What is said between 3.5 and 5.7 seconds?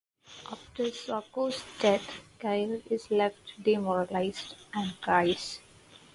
demoralised and cries.